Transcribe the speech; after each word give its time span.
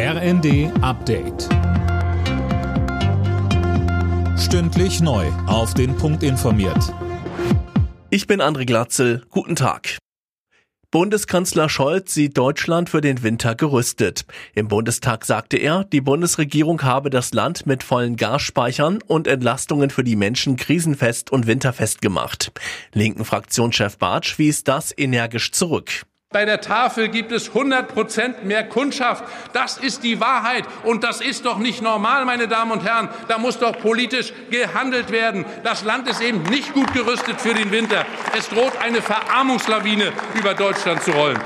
RND 0.00 0.70
Update. 0.80 1.48
Stündlich 4.38 5.00
neu. 5.00 5.26
Auf 5.48 5.74
den 5.74 5.96
Punkt 5.96 6.22
informiert. 6.22 6.94
Ich 8.08 8.28
bin 8.28 8.40
André 8.40 8.64
Glatzel. 8.64 9.24
Guten 9.30 9.56
Tag. 9.56 9.98
Bundeskanzler 10.92 11.68
Scholz 11.68 12.14
sieht 12.14 12.38
Deutschland 12.38 12.88
für 12.88 13.00
den 13.00 13.24
Winter 13.24 13.56
gerüstet. 13.56 14.24
Im 14.54 14.68
Bundestag 14.68 15.24
sagte 15.24 15.56
er, 15.56 15.82
die 15.82 16.00
Bundesregierung 16.00 16.80
habe 16.84 17.10
das 17.10 17.32
Land 17.32 17.66
mit 17.66 17.82
vollen 17.82 18.14
Gasspeichern 18.14 19.00
und 19.04 19.26
Entlastungen 19.26 19.90
für 19.90 20.04
die 20.04 20.14
Menschen 20.14 20.54
krisenfest 20.54 21.32
und 21.32 21.48
winterfest 21.48 22.00
gemacht. 22.00 22.52
Linken 22.92 23.24
Fraktionschef 23.24 23.98
Bartsch 23.98 24.38
wies 24.38 24.62
das 24.62 24.94
energisch 24.96 25.50
zurück. 25.50 26.04
Bei 26.30 26.44
der 26.44 26.60
Tafel 26.60 27.08
gibt 27.08 27.32
es 27.32 27.48
100 27.48 27.88
Prozent 27.88 28.44
mehr 28.44 28.62
Kundschaft. 28.62 29.24
Das 29.54 29.78
ist 29.78 30.04
die 30.04 30.20
Wahrheit. 30.20 30.64
Und 30.84 31.02
das 31.02 31.22
ist 31.22 31.46
doch 31.46 31.56
nicht 31.56 31.80
normal, 31.80 32.26
meine 32.26 32.46
Damen 32.46 32.70
und 32.70 32.84
Herren. 32.84 33.08
Da 33.28 33.38
muss 33.38 33.58
doch 33.58 33.78
politisch 33.78 34.34
gehandelt 34.50 35.10
werden. 35.10 35.46
Das 35.64 35.84
Land 35.84 36.06
ist 36.06 36.20
eben 36.20 36.42
nicht 36.42 36.74
gut 36.74 36.92
gerüstet 36.92 37.40
für 37.40 37.54
den 37.54 37.70
Winter. 37.70 38.04
Es 38.36 38.50
droht 38.50 38.76
eine 38.78 39.00
Verarmungslawine 39.00 40.12
über 40.38 40.52
Deutschland 40.52 41.02
zu 41.02 41.12
rollen. 41.12 41.38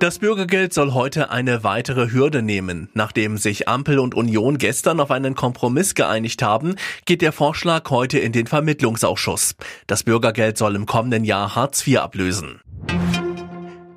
Das 0.00 0.18
Bürgergeld 0.18 0.74
soll 0.74 0.92
heute 0.92 1.30
eine 1.30 1.62
weitere 1.62 2.10
Hürde 2.10 2.42
nehmen. 2.42 2.88
Nachdem 2.94 3.36
sich 3.36 3.68
Ampel 3.68 4.00
und 4.00 4.16
Union 4.16 4.58
gestern 4.58 4.98
auf 4.98 5.12
einen 5.12 5.36
Kompromiss 5.36 5.94
geeinigt 5.94 6.42
haben, 6.42 6.74
geht 7.04 7.22
der 7.22 7.30
Vorschlag 7.30 7.88
heute 7.90 8.18
in 8.18 8.32
den 8.32 8.48
Vermittlungsausschuss. 8.48 9.54
Das 9.86 10.02
Bürgergeld 10.02 10.58
soll 10.58 10.74
im 10.74 10.86
kommenden 10.86 11.22
Jahr 11.22 11.54
Hartz 11.54 11.86
IV 11.86 11.98
ablösen. 11.98 12.60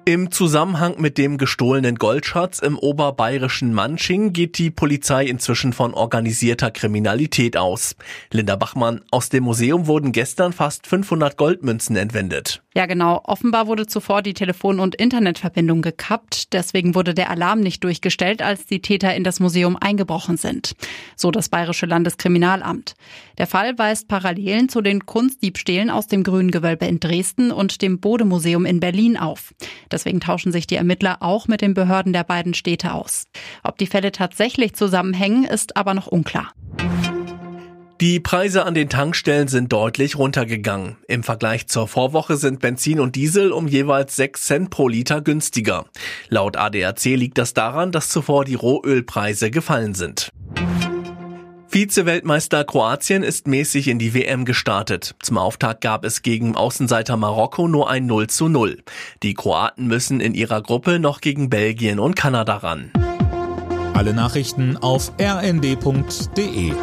Im 0.05 0.31
Zusammenhang 0.31 0.99
mit 0.99 1.17
dem 1.17 1.37
gestohlenen 1.37 1.95
Goldschatz 1.95 2.59
im 2.59 2.77
oberbayerischen 2.77 3.73
Manching 3.73 4.33
geht 4.33 4.57
die 4.57 4.69
Polizei 4.69 5.25
inzwischen 5.25 5.71
von 5.71 5.93
organisierter 5.93 6.71
Kriminalität 6.71 7.55
aus. 7.55 7.95
Linda 8.29 8.57
Bachmann, 8.57 8.99
aus 9.11 9.29
dem 9.29 9.45
Museum 9.45 9.87
wurden 9.87 10.11
gestern 10.11 10.51
fast 10.51 10.87
500 10.87 11.37
Goldmünzen 11.37 11.95
entwendet. 11.95 12.61
Ja, 12.75 12.87
genau. 12.87 13.21
Offenbar 13.23 13.67
wurde 13.67 13.85
zuvor 13.85 14.23
die 14.23 14.33
Telefon- 14.33 14.79
und 14.79 14.95
Internetverbindung 14.95 15.83
gekappt. 15.83 16.53
Deswegen 16.53 16.95
wurde 16.95 17.13
der 17.13 17.29
Alarm 17.29 17.59
nicht 17.59 17.83
durchgestellt, 17.83 18.41
als 18.41 18.65
die 18.65 18.81
Täter 18.81 19.15
in 19.15 19.23
das 19.23 19.39
Museum 19.39 19.77
eingebrochen 19.79 20.37
sind. 20.37 20.75
So 21.15 21.29
das 21.29 21.49
Bayerische 21.49 21.85
Landeskriminalamt. 21.85 22.95
Der 23.37 23.45
Fall 23.45 23.77
weist 23.77 24.07
Parallelen 24.07 24.69
zu 24.69 24.81
den 24.81 25.05
Kunstdiebstählen 25.05 25.91
aus 25.91 26.07
dem 26.07 26.23
Grünen 26.23 26.51
Gewölbe 26.51 26.87
in 26.87 26.99
Dresden 26.99 27.51
und 27.51 27.81
dem 27.83 27.99
Bodemuseum 27.99 28.65
in 28.65 28.79
Berlin 28.79 29.17
auf. 29.17 29.53
Deswegen 29.93 30.19
tauschen 30.19 30.51
sich 30.51 30.65
die 30.65 30.75
Ermittler 30.75 31.17
auch 31.21 31.47
mit 31.47 31.61
den 31.61 31.75
Behörden 31.75 32.13
der 32.13 32.23
beiden 32.23 32.55
Städte 32.55 32.95
aus. 32.95 33.27
Ob 33.63 33.77
die 33.77 33.85
Fälle 33.85 34.11
tatsächlich 34.11 34.73
zusammenhängen, 34.73 35.43
ist 35.43 35.77
aber 35.77 35.93
noch 35.93 36.07
unklar. 36.07 36.51
Die 38.01 38.19
Preise 38.19 38.65
an 38.65 38.73
den 38.73 38.89
Tankstellen 38.89 39.47
sind 39.47 39.71
deutlich 39.71 40.17
runtergegangen. 40.17 40.97
Im 41.07 41.21
Vergleich 41.21 41.67
zur 41.67 41.87
Vorwoche 41.87 42.37
sind 42.37 42.59
Benzin 42.59 42.99
und 42.99 43.15
Diesel 43.15 43.51
um 43.51 43.67
jeweils 43.67 44.15
6 44.15 44.45
Cent 44.45 44.69
pro 44.71 44.87
Liter 44.87 45.21
günstiger. 45.21 45.85
Laut 46.27 46.57
ADAC 46.57 47.05
liegt 47.05 47.37
das 47.37 47.53
daran, 47.53 47.91
dass 47.91 48.09
zuvor 48.09 48.45
die 48.45 48.55
Rohölpreise 48.55 49.51
gefallen 49.51 49.93
sind. 49.93 50.31
Vize-Weltmeister 51.73 52.65
Kroatien 52.65 53.23
ist 53.23 53.47
mäßig 53.47 53.87
in 53.87 53.97
die 53.97 54.13
WM 54.13 54.45
gestartet. 54.45 55.15
Zum 55.23 55.39
Auftakt 55.39 55.81
gab 55.81 56.05
es 56.05 56.21
gegen 56.21 56.55
Außenseiter 56.55 57.17
Marokko 57.17 57.67
nur 57.67 57.89
ein 57.89 58.05
0 58.05 58.27
zu 58.27 58.47
0. 58.47 58.83
Die 59.23 59.33
Kroaten 59.33 59.87
müssen 59.87 60.19
in 60.19 60.35
ihrer 60.35 60.61
Gruppe 60.61 60.99
noch 60.99 61.19
gegen 61.19 61.49
Belgien 61.49 61.99
und 61.99 62.15
Kanada 62.15 62.57
ran. 62.57 62.91
Alle 63.95 64.13
Nachrichten 64.13 64.77
auf 64.77 65.13
rnd.de 65.19 66.73